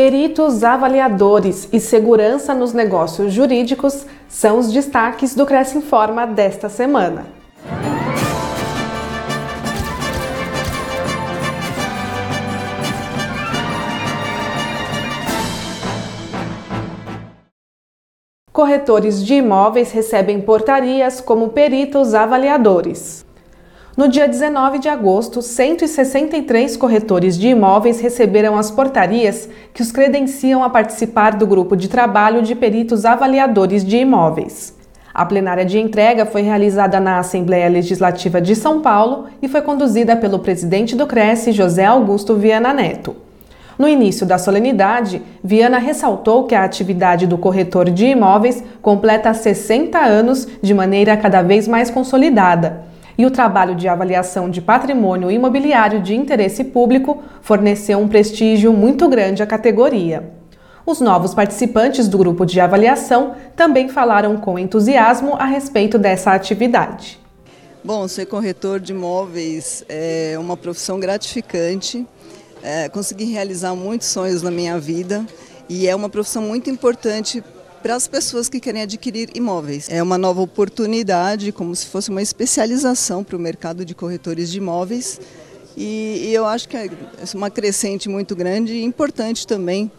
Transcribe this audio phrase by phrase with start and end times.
[0.00, 7.26] Peritos avaliadores e segurança nos negócios jurídicos são os destaques do Cresce Informa desta semana.
[18.52, 23.26] Corretores de imóveis recebem portarias como peritos avaliadores.
[23.98, 30.62] No dia 19 de agosto, 163 corretores de imóveis receberam as portarias que os credenciam
[30.62, 34.72] a participar do grupo de trabalho de peritos avaliadores de imóveis.
[35.12, 40.14] A plenária de entrega foi realizada na Assembleia Legislativa de São Paulo e foi conduzida
[40.14, 43.16] pelo presidente do Cresce, José Augusto Viana Neto.
[43.76, 49.98] No início da solenidade, Viana ressaltou que a atividade do corretor de imóveis completa 60
[49.98, 52.86] anos de maneira cada vez mais consolidada
[53.18, 59.08] e o trabalho de avaliação de patrimônio imobiliário de interesse público forneceu um prestígio muito
[59.08, 60.32] grande à categoria.
[60.86, 67.18] Os novos participantes do grupo de avaliação também falaram com entusiasmo a respeito dessa atividade.
[67.84, 72.06] Bom, ser corretor de imóveis é uma profissão gratificante.
[72.62, 75.24] É, consegui realizar muitos sonhos na minha vida
[75.68, 77.42] e é uma profissão muito importante
[77.82, 79.88] para as pessoas que querem adquirir imóveis.
[79.88, 84.58] É uma nova oportunidade, como se fosse uma especialização para o mercado de corretores de
[84.58, 85.20] imóveis.
[85.76, 86.90] E, e eu acho que é
[87.34, 89.90] uma crescente muito grande e importante também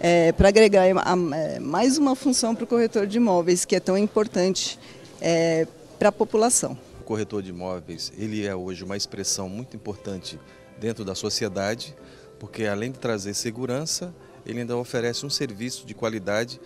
[0.00, 3.96] é, para agregar é, mais uma função para o corretor de imóveis, que é tão
[3.96, 4.78] importante
[5.20, 5.66] é,
[5.98, 6.76] para a população.
[7.00, 10.38] O corretor de imóveis ele é hoje uma expressão muito importante
[10.80, 11.94] dentro da sociedade,
[12.38, 14.14] porque além de trazer segurança,
[14.46, 16.58] ele ainda oferece um serviço de qualidade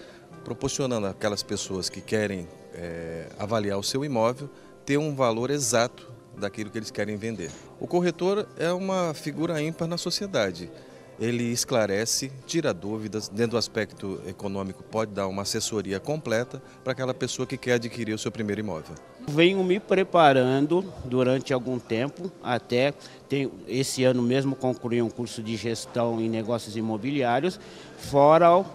[0.44, 4.48] proporcionando aquelas pessoas que querem é, avaliar o seu imóvel
[4.84, 7.50] ter um valor exato daquilo que eles querem vender.
[7.80, 10.70] O corretor é uma figura ímpar na sociedade.
[11.18, 17.14] Ele esclarece, tira dúvidas, dentro do aspecto econômico pode dar uma assessoria completa para aquela
[17.14, 18.96] pessoa que quer adquirir o seu primeiro imóvel.
[19.28, 22.92] Venho me preparando durante algum tempo, até
[23.28, 27.60] tem, esse ano mesmo concluí um curso de gestão em negócios imobiliários,
[27.96, 28.66] fora o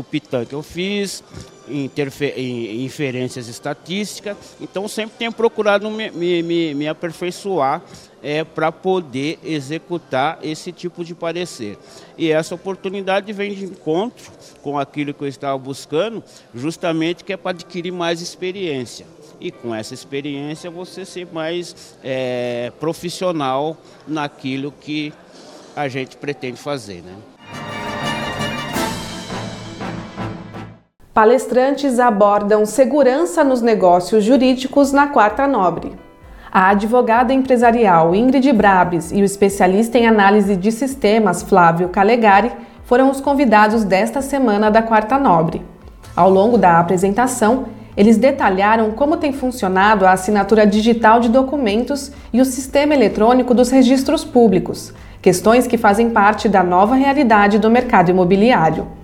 [0.00, 1.24] Pitan que eu fiz,
[1.68, 4.36] inferências estatísticas.
[4.60, 7.82] Então sempre tenho procurado me, me, me aperfeiçoar
[8.22, 11.76] é, para poder executar esse tipo de parecer.
[12.16, 14.30] E essa oportunidade vem de encontro
[14.62, 16.22] com aquilo que eu estava buscando,
[16.54, 19.06] justamente que é para adquirir mais experiência.
[19.40, 23.76] E com essa experiência você ser mais é, profissional
[24.06, 25.12] naquilo que
[25.74, 27.02] a gente pretende fazer.
[27.02, 27.16] Né?
[31.14, 35.92] Palestrantes abordam segurança nos negócios jurídicos na Quarta Nobre.
[36.50, 42.50] A advogada empresarial Ingrid Brabes e o especialista em análise de sistemas Flávio Calegari
[42.84, 45.62] foram os convidados desta semana da Quarta Nobre.
[46.16, 52.40] Ao longo da apresentação, eles detalharam como tem funcionado a assinatura digital de documentos e
[52.40, 58.10] o sistema eletrônico dos registros públicos, questões que fazem parte da nova realidade do mercado
[58.10, 59.01] imobiliário.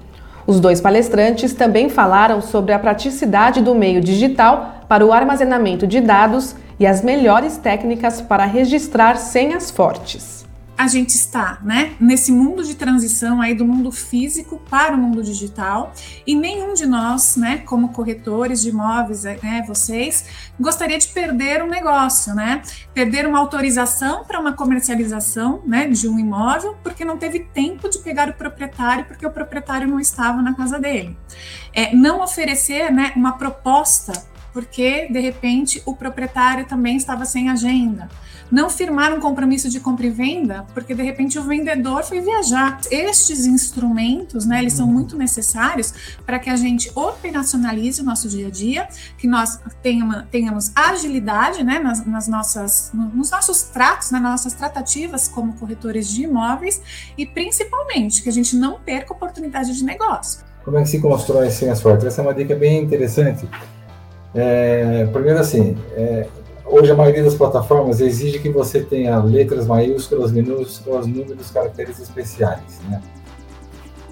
[0.48, 6.00] Os dois palestrantes também falaram sobre a praticidade do meio digital para o armazenamento de
[6.00, 10.47] dados e as melhores técnicas para registrar senhas fortes
[10.78, 15.24] a gente está, né, nesse mundo de transição aí do mundo físico para o mundo
[15.24, 15.92] digital
[16.24, 20.24] e nenhum de nós, né, como corretores de imóveis, né, vocês,
[20.58, 22.62] gostaria de perder um negócio, né,
[22.94, 27.98] perder uma autorização para uma comercialização, né, de um imóvel porque não teve tempo de
[27.98, 31.18] pegar o proprietário porque o proprietário não estava na casa dele.
[31.74, 34.12] É, não oferecer, né, uma proposta
[34.52, 38.08] porque de repente o proprietário também estava sem agenda
[38.50, 42.80] não firmar um compromisso de compra e venda, porque de repente o vendedor foi viajar.
[42.90, 48.48] Estes instrumentos, né, eles são muito necessários para que a gente operacionalize o nosso dia
[48.48, 48.88] a dia,
[49.18, 55.28] que nós tenhamos, tenhamos agilidade, né, nas, nas nossas, nos nossos tratos, nas nossas tratativas
[55.28, 56.80] como corretores de imóveis
[57.16, 60.40] e principalmente que a gente não perca oportunidade de negócio.
[60.64, 62.06] Como é que se constrói senhas fortes?
[62.06, 63.48] Essa é uma dica bem interessante.
[64.34, 66.26] É, primeiro assim, é,
[66.66, 72.80] hoje a maioria das plataformas exige que você tenha letras maiúsculas, minúsculas, números, caracteres especiais,
[72.88, 73.00] né?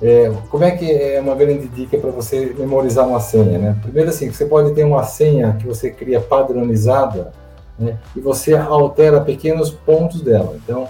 [0.02, 3.76] É, como é que é uma grande dica para você memorizar uma senha, né?
[3.82, 7.32] Primeiro assim, você pode ter uma senha que você cria padronizada,
[7.78, 7.96] né?
[8.14, 10.54] E você altera pequenos pontos dela.
[10.62, 10.86] Então,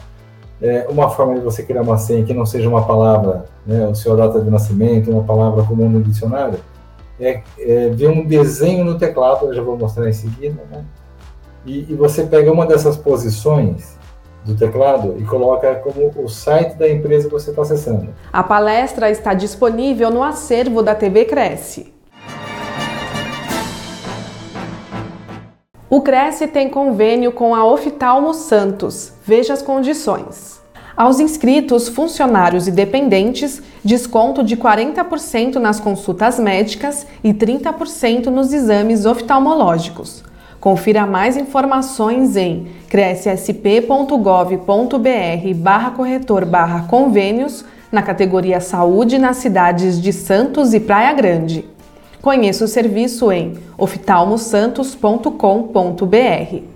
[0.60, 3.86] é, uma forma de você criar uma senha que não seja uma palavra, né?
[3.86, 6.58] O seu data de nascimento, uma palavra comum no dicionário,
[7.20, 9.46] é, é ver um desenho no teclado.
[9.46, 10.84] Eu já vou mostrar em seguida, né?
[11.66, 13.96] e, e você pega uma dessas posições
[14.44, 18.14] do teclado e coloca como o site da empresa que você está acessando.
[18.32, 21.92] A palestra está disponível no acervo da TV Cresce.
[25.90, 29.12] O Cresce tem convênio com a Oftalmo Santos.
[29.24, 30.55] Veja as condições.
[30.96, 39.04] Aos inscritos, funcionários e dependentes, desconto de 40% nas consultas médicas e 30% nos exames
[39.04, 40.24] oftalmológicos.
[40.58, 47.62] Confira mais informações em crescsp.gov.br barra corretor barra convênios
[47.92, 51.66] na categoria Saúde nas cidades de Santos e Praia Grande.
[52.22, 56.75] Conheça o serviço em oftalmosantos.com.br.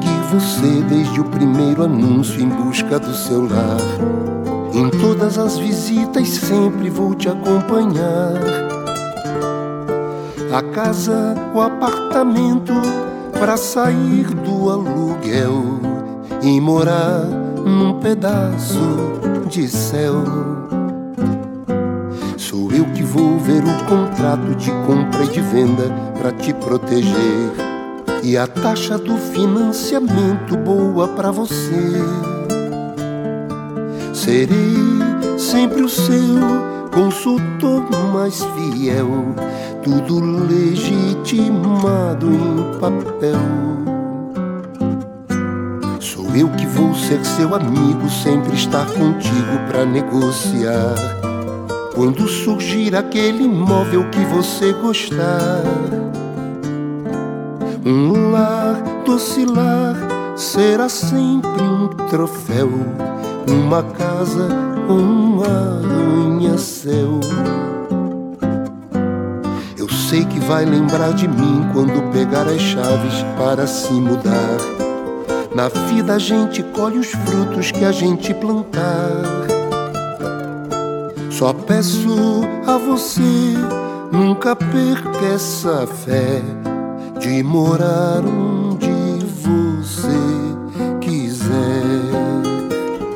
[0.00, 3.78] Vou seguir você desde o primeiro anúncio em busca do seu lar.
[4.72, 8.34] Em todas as visitas sempre vou te acompanhar.
[10.52, 12.72] A casa, o apartamento,
[13.38, 15.80] para sair do aluguel
[16.42, 17.24] e morar
[17.64, 18.78] num pedaço
[19.48, 20.24] de céu.
[22.36, 25.84] Sou eu que vou ver o contrato de compra e de venda
[26.18, 27.69] para te proteger
[28.22, 31.94] e a taxa do financiamento boa para você.
[34.12, 36.38] Serei sempre o seu
[36.92, 39.34] consultor mais fiel,
[39.82, 43.40] tudo legitimado em papel.
[45.98, 50.94] Sou eu que vou ser seu amigo, sempre estar contigo para negociar.
[51.94, 55.62] Quando surgir aquele imóvel que você gostar
[57.90, 59.96] um lar docilar
[60.36, 62.70] será sempre um troféu,
[63.48, 64.48] uma casa,
[64.88, 67.20] um arranha-céu.
[69.76, 74.58] Eu sei que vai lembrar de mim quando pegar as chaves para se mudar.
[75.54, 79.22] Na vida a gente colhe os frutos que a gente plantar.
[81.30, 83.54] Só peço a você,
[84.12, 86.42] nunca perca essa fé
[87.20, 88.88] de morar onde
[89.26, 90.08] você
[91.02, 91.60] quiser.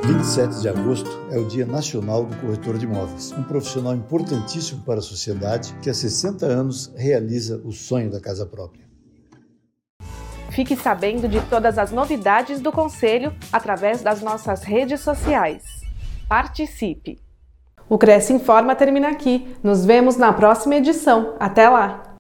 [0.07, 4.99] 27 de agosto é o Dia Nacional do Corretor de Imóveis, um profissional importantíssimo para
[4.99, 8.85] a sociedade que há 60 anos realiza o sonho da casa própria.
[10.51, 15.63] Fique sabendo de todas as novidades do Conselho através das nossas redes sociais.
[16.29, 17.19] Participe!
[17.89, 19.57] O Cresce Informa termina aqui.
[19.63, 21.37] Nos vemos na próxima edição.
[21.41, 22.14] Até lá!